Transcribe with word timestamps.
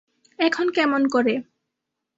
এখন 0.39 0.67
কেমন 0.69 1.01
করে? 1.07 1.33